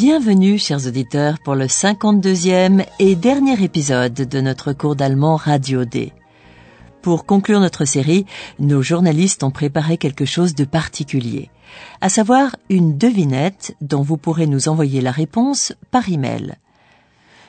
[0.00, 6.12] Bienvenue, chers auditeurs, pour le 52e et dernier épisode de notre cours d'allemand Radio D.
[7.02, 8.24] Pour conclure notre série,
[8.60, 11.50] nos journalistes ont préparé quelque chose de particulier,
[12.00, 16.54] à savoir une devinette dont vous pourrez nous envoyer la réponse par email.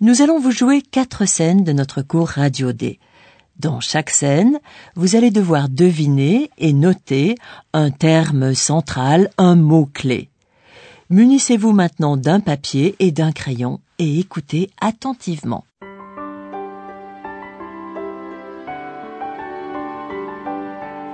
[0.00, 2.98] Nous allons vous jouer quatre scènes de notre cours Radio D.
[3.60, 4.58] Dans chaque scène,
[4.96, 7.36] vous allez devoir deviner et noter
[7.72, 10.31] un terme central, un mot-clé.
[11.12, 15.66] Munissez-vous maintenant d'un papier et d'un crayon et écoutez attentivement.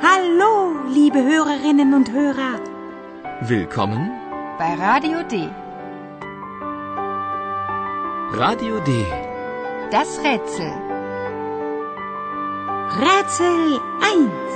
[0.00, 2.60] Hallo, liebe Hörerinnen und Hörer.
[3.42, 4.08] Willkommen
[4.60, 5.48] bei Radio D.
[8.38, 9.04] Radio D.
[9.90, 10.70] Das Rätsel.
[13.00, 13.80] Rätsel
[14.14, 14.47] 1.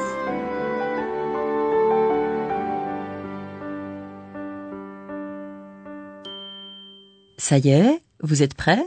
[7.45, 8.87] Ça y est, vous êtes prêts?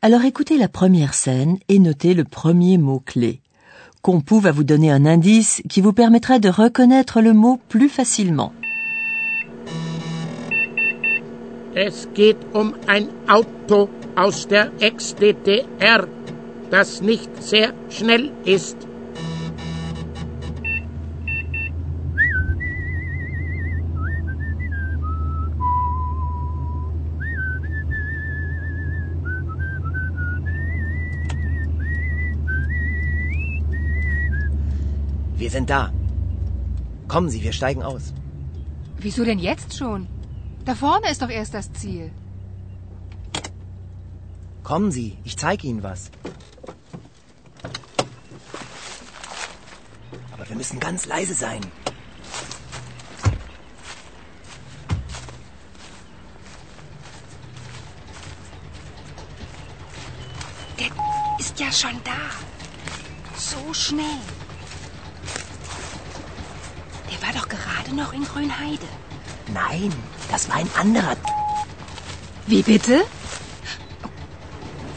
[0.00, 3.42] Alors écoutez la première scène et notez le premier mot-clé.
[4.00, 8.54] Compou va vous donner un indice qui vous permettra de reconnaître le mot plus facilement.
[11.74, 16.08] Es geht um ein Auto aus der Ex-DDR,
[16.70, 18.78] das nicht sehr schnell ist.
[35.54, 35.92] Sind da.
[37.06, 38.12] Kommen Sie, wir steigen aus.
[38.98, 40.08] Wieso denn jetzt schon?
[40.64, 42.10] Da vorne ist doch erst das Ziel.
[44.64, 46.10] Kommen Sie, ich zeige Ihnen was.
[50.32, 51.60] Aber wir müssen ganz leise sein.
[60.80, 60.90] Der
[61.38, 62.22] ist ja schon da.
[63.36, 64.24] So schnell.
[67.10, 67.32] Der war
[67.94, 68.88] noch in Grünheide.
[69.52, 69.92] Nein,
[70.30, 71.16] das war ein anderer.
[72.46, 73.04] Wie bitte?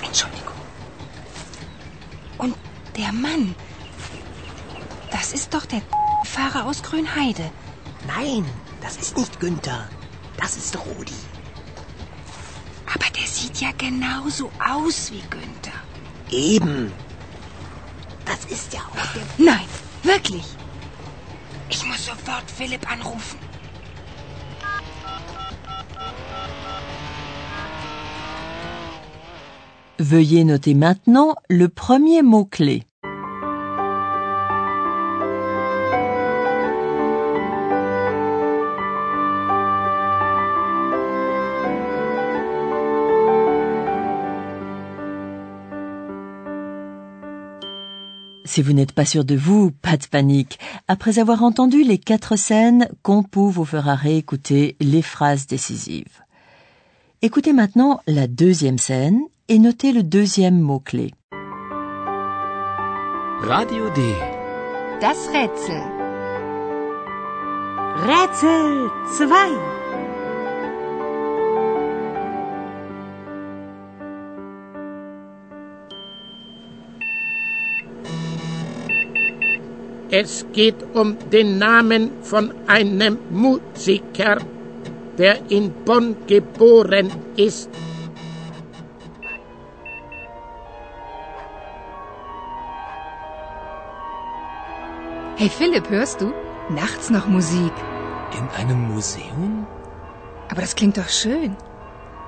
[0.02, 0.53] Entschuldigung.
[2.38, 2.56] Und
[2.96, 3.56] der Mann,
[5.12, 5.81] das ist doch der
[6.25, 7.50] Fahrer aus Grünheide.
[8.07, 8.46] Nein,
[8.81, 9.88] das ist nicht Günther.
[10.38, 11.13] Das ist Rudi.
[12.94, 15.74] Aber der sieht ja genauso aus wie Günther.
[16.30, 16.91] Eben.
[18.25, 19.24] Das ist ja auch der.
[19.38, 19.66] Nein,
[20.03, 20.46] wirklich.
[22.07, 23.38] Sofort Philipp anrufen.
[30.00, 32.85] Veuillez noter maintenant le premier mot-clé.
[48.57, 50.57] Si vous n'êtes pas sûr de vous, pas de panique.
[50.88, 56.23] Après avoir entendu les quatre scènes, Compou vous fera réécouter les phrases décisives.
[57.22, 61.13] Écoutez maintenant la deuxième scène et notez le deuxième mot-clé.
[63.41, 64.01] Radio D.
[65.01, 65.84] Das Rätsel.
[68.07, 68.89] Rätsel
[69.19, 69.77] 2.
[80.20, 84.38] Es geht um den Namen von einem Musiker,
[85.16, 87.69] der in Bonn geboren ist.
[95.36, 96.34] Hey Philipp, hörst du?
[96.70, 97.74] Nachts noch Musik.
[98.40, 99.68] In einem Museum?
[100.50, 101.56] Aber das klingt doch schön.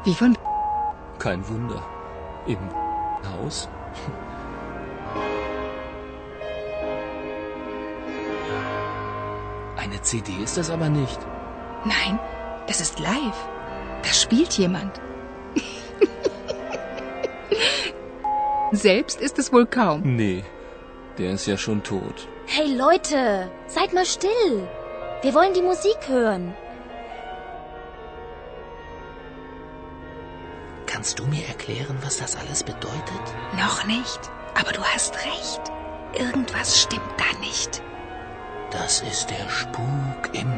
[0.04, 0.38] Wie von...
[1.18, 1.84] Kein Wunder.
[2.46, 2.60] Im
[3.34, 3.68] Haus?
[9.80, 11.18] Eine CD ist das aber nicht.
[11.86, 12.20] Nein,
[12.68, 13.48] das ist live.
[14.04, 15.00] Da spielt jemand.
[18.74, 20.02] Selbst ist es wohl kaum.
[20.18, 20.44] Nee,
[21.18, 22.28] der ist ja schon tot.
[22.46, 24.68] Hey Leute, seid mal still.
[25.22, 26.54] Wir wollen die Musik hören.
[30.88, 33.24] Kannst du mir erklären, was das alles bedeutet?
[33.56, 34.20] Noch nicht,
[34.60, 35.62] aber du hast recht.
[36.14, 37.82] Irgendwas stimmt da nicht.
[38.72, 40.52] Das ist der Spuk im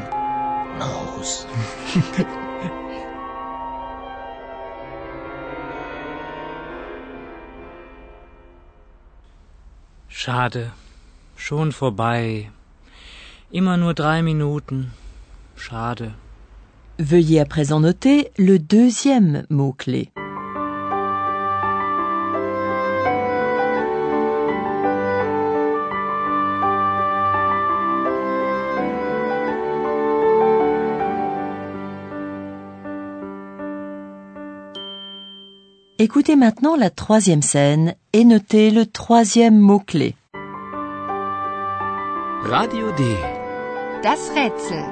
[0.79, 1.47] Haus.
[10.09, 10.71] Schade.
[11.35, 12.51] Schon vorbei.
[13.49, 14.91] Immer nur drei Minuten.
[15.55, 16.13] Schade.
[16.99, 20.11] Veuillez à présent noter le deuxième mot-clé.
[36.03, 40.15] Écoutez maintenant la troisième scène et notez le troisième mot-clé.
[42.41, 43.03] Radio D.
[44.01, 44.83] Das Rätsel.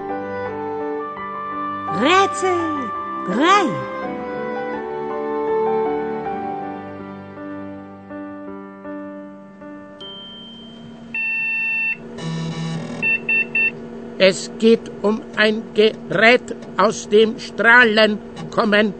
[1.99, 2.51] Rätsel
[3.25, 3.43] 3.
[14.19, 18.19] Es geht um ein Gerät, aus dem Strahlen
[18.51, 18.93] kommen.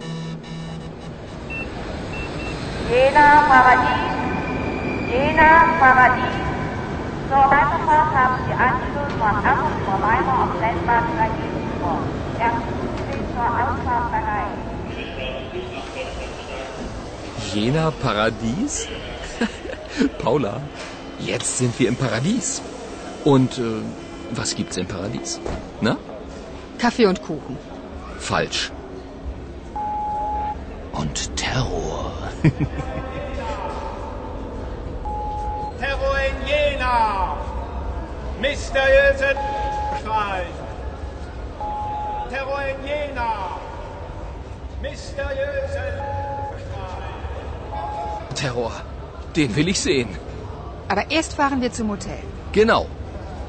[2.90, 4.02] Jena Paradies,
[5.12, 6.36] Jena Paradies.
[7.30, 12.02] Zur Weiterfahrt haben Sie Anschluss von Hamburg vor Weimar auf Landbahn Regensburg.
[12.40, 14.58] Der Zug steht zur Ausfahrt bereit.
[17.54, 18.88] Jena Paradies?
[20.18, 20.60] Paula,
[21.20, 22.64] jetzt sind wir im Paradies.
[23.24, 23.84] Und äh,
[24.32, 25.40] was gibt's im Paradies?
[25.82, 25.96] Na?
[26.80, 27.56] Kaffee und Kuchen.
[28.18, 28.72] Falsch.
[31.00, 32.12] Und Terror.
[35.80, 37.38] Terror in Jena!
[38.42, 39.38] Mysteriösen
[40.02, 40.52] Schwein!
[42.30, 43.34] Terror in Jena!
[44.82, 45.90] Mysteriösen
[46.64, 47.16] Schwein!
[48.36, 48.74] Terror.
[49.38, 50.10] Den will ich sehen.
[50.90, 52.20] Aber erst fahren wir zum Hotel.
[52.52, 52.88] Genau.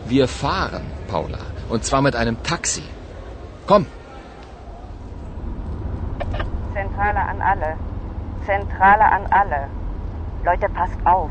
[0.07, 1.39] Wir fahren, Paula.
[1.69, 2.85] Und zwar mit einem Taxi.
[3.67, 3.87] Komm.
[6.75, 7.77] Zentrale an alle.
[8.47, 9.69] Zentrale an alle.
[10.45, 11.31] Leute, passt auf.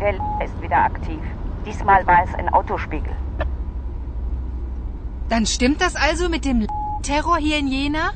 [0.00, 1.20] Der ist wieder aktiv.
[1.64, 3.12] Diesmal war es ein Autospiegel.
[5.28, 6.66] Dann stimmt das also mit dem
[7.02, 8.12] Terror hier in Jena?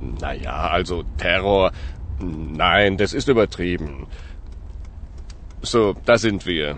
[0.00, 1.72] Naja, also Terror.
[2.18, 4.06] Nein, das ist übertrieben.
[5.62, 6.76] So, da sind wir.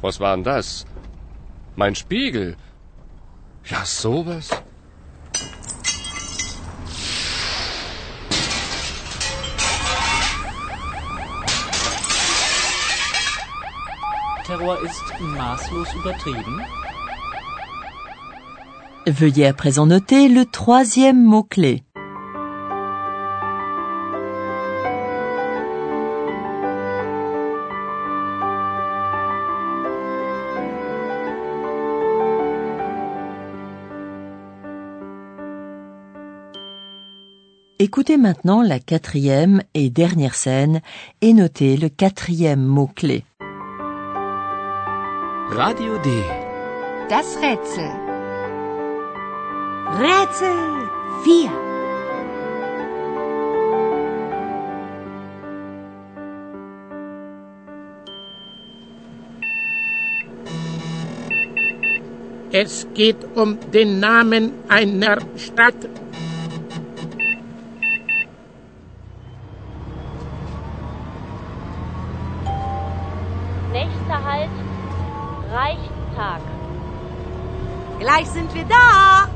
[0.00, 0.86] Was war denn das?
[1.76, 2.56] Mein Spiegel.
[3.64, 4.50] Ja, sowas.
[14.50, 16.64] Maßlos übertrieben.
[19.06, 21.84] Veuillez à présent noter le troisième mot-clé.
[37.78, 40.80] Écoutez maintenant la quatrième et dernière scène
[41.20, 43.24] et notez le quatrième mot-clé.
[45.52, 46.24] Radio D.
[47.08, 47.90] Das Rätsel.
[49.98, 50.88] Rätsel
[51.24, 51.50] 4.
[62.52, 65.74] Es geht um den Namen einer Stadt.
[75.50, 76.40] Reichstag.
[77.98, 79.28] Gleich sind wir da.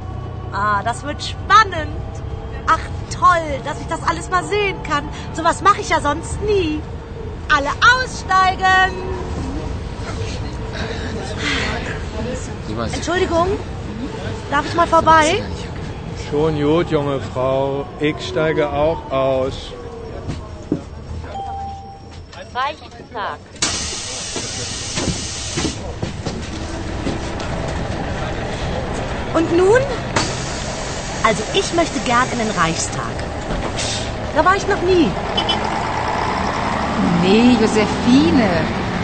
[0.52, 1.90] Ah, das wird spannend.
[2.68, 2.78] Ach,
[3.12, 5.08] toll, dass ich das alles mal sehen kann.
[5.32, 6.80] Sowas mache ich ja sonst nie.
[7.54, 8.94] Alle aussteigen.
[12.92, 13.48] Entschuldigung,
[14.50, 15.42] darf ich mal vorbei?
[16.30, 17.86] Schon gut, junge Frau.
[18.00, 19.72] Ich steige auch aus.
[22.54, 23.38] Reichstag.
[29.34, 29.80] Und nun?
[31.24, 33.14] Also ich möchte gern in den Reichstag.
[34.34, 35.08] Da war ich noch nie.
[37.22, 38.48] Nee, Josephine.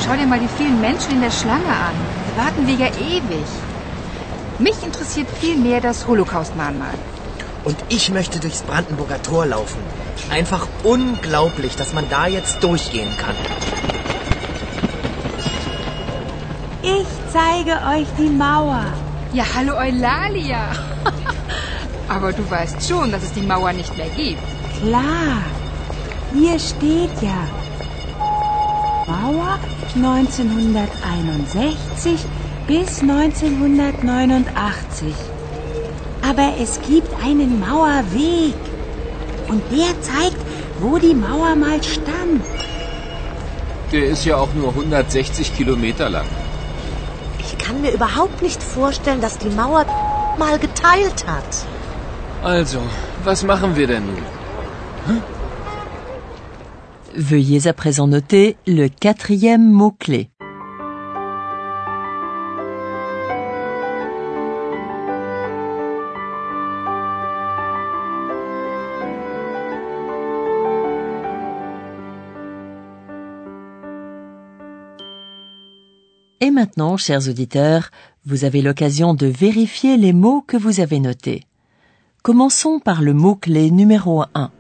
[0.05, 1.95] Schau dir mal die vielen Menschen in der Schlange an.
[2.37, 3.47] Da warten wir ja ewig.
[4.59, 6.95] Mich interessiert viel mehr das Holocaust-Mahnmal.
[7.65, 9.81] Und ich möchte durchs Brandenburger Tor laufen.
[10.31, 13.37] Einfach unglaublich, dass man da jetzt durchgehen kann.
[16.83, 18.87] Ich zeige euch die Mauer.
[19.35, 20.71] Ja, hallo Eulalia.
[22.09, 24.41] Aber du weißt schon, dass es die Mauer nicht mehr gibt.
[24.81, 25.43] Klar.
[26.33, 27.47] Hier steht ja.
[29.07, 29.59] Mauer
[29.95, 32.19] 1961
[32.67, 35.15] bis 1989.
[36.27, 38.55] Aber es gibt einen Mauerweg.
[39.49, 40.39] Und der zeigt,
[40.81, 42.43] wo die Mauer mal stand.
[43.93, 46.25] Der ist ja auch nur 160 Kilometer lang.
[47.71, 49.87] Ich kann mir überhaupt nicht vorstellen, dass die Mauer
[50.39, 51.51] mal geteilt hat.
[52.43, 52.81] Also,
[53.23, 54.23] was machen wir denn nun?
[55.07, 55.23] Hm?
[57.15, 60.30] Veuillez à présent noter le quatrième mot-clé.
[76.43, 77.91] Et maintenant, chers auditeurs,
[78.25, 81.45] vous avez l'occasion de vérifier les mots que vous avez notés.
[82.23, 84.51] Commençons par le mot-clé numéro 1.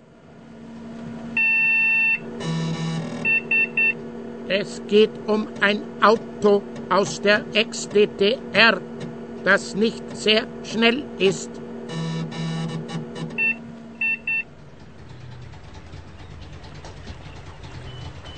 [4.51, 8.81] Es geht um ein Auto aus der Ex-DDR,
[9.45, 11.51] das nicht sehr schnell ist.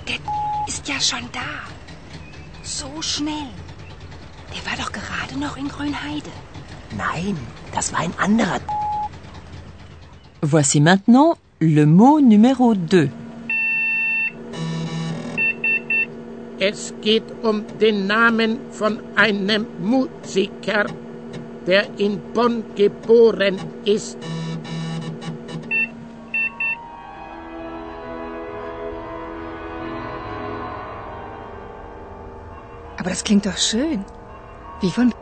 [0.06, 0.20] Der
[0.68, 1.81] ist ja schon da.
[2.82, 3.50] So schnell.
[4.52, 6.32] Der war doch gerade noch in Grünheide.
[6.96, 7.36] Nein,
[7.72, 8.60] das war ein anderer.
[10.40, 13.08] Voici maintenant le mot numéro 2.
[16.58, 20.86] Es geht um den Namen von einem Musiker,
[21.68, 24.18] der in Bonn geboren ist.
[33.02, 34.04] Aber das klingt doch schön.
[34.80, 35.12] Wie von...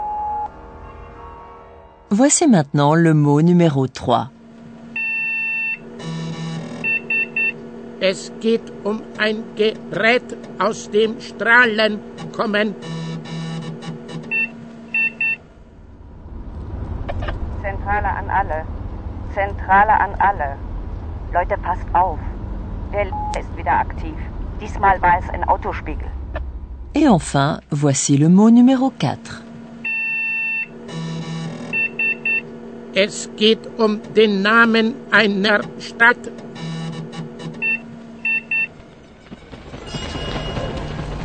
[2.11, 4.29] Voici maintenant le mot numéro 3.
[8.01, 12.01] Es geht um ein Gerät, aus dem Strahlen
[12.37, 12.75] kommen.
[17.63, 18.67] Zentrale an alle.
[19.33, 20.57] Zentrale an alle.
[21.33, 22.19] Leute, passt auf.
[22.93, 23.07] Der
[23.41, 24.17] ist wieder aktiv.
[24.61, 26.11] Diesmal war es ein Autospiegel.
[26.93, 29.17] Et enfin, voici le mot numéro 4.
[32.95, 36.17] Es geht um den Namen einer Stadt.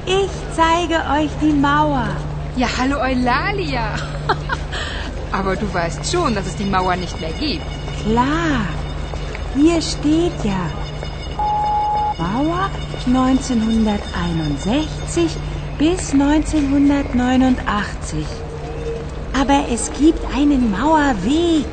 [0.06, 2.10] Ich zeige euch die Mauer.
[2.56, 3.96] Ja, hallo Eulalia.
[5.32, 7.66] Aber du weißt schon, dass es die Mauer nicht mehr gibt.
[8.04, 8.68] Klar.
[9.56, 10.70] Hier steht ja.
[12.20, 12.70] Mauer
[13.08, 15.32] 1961
[15.78, 18.26] bis 1989.
[19.42, 21.66] Aber es gibt einen Mauerweg.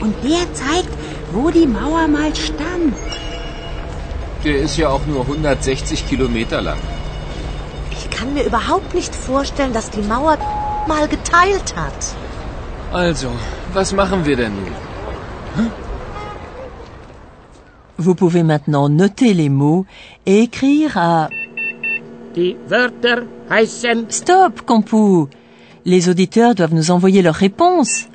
[0.00, 0.90] Und der zeigt,
[1.32, 2.94] wo die Mauer mal stand.
[4.44, 6.78] Der ist ja auch nur 160 Kilometer lang.
[7.90, 10.36] Ich kann mir überhaupt nicht vorstellen, dass die Mauer
[10.86, 12.14] mal geteilt hat.
[12.92, 13.30] Also,
[13.72, 14.72] was machen wir denn nun?
[15.56, 15.70] Hm?
[17.98, 19.86] Vous pouvez maintenant noter les mots
[20.26, 21.30] et écrire à...
[24.10, 25.30] Stop, Campou
[25.86, 28.08] Les auditeurs doivent nous envoyer leurs réponses.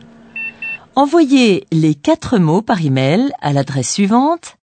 [0.95, 4.57] Envoyez les quatre mots par email à l'adresse suivante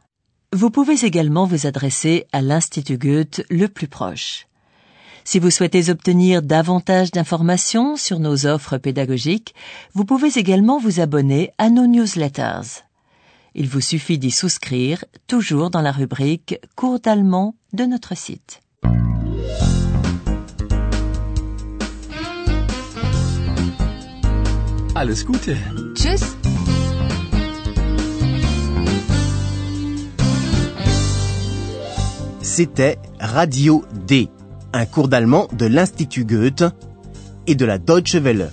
[0.55, 4.47] Vous pouvez également vous adresser à l'Institut Goethe le plus proche.
[5.25, 9.53] Si vous souhaitez obtenir davantage d'informations sur nos offres pédagogiques,
[9.95, 12.85] vous pouvez également vous abonner à nos newsletters.
[13.53, 18.61] Il vous suffit d'y souscrire, toujours dans la rubrique cours d'allemand de notre site.
[24.95, 25.51] Alles Gute.
[25.95, 26.37] Tschüss.
[32.55, 34.29] C'était Radio D,
[34.71, 36.63] un cours d'allemand de l'Institut Goethe
[37.47, 38.49] et de la Deutsche Welle.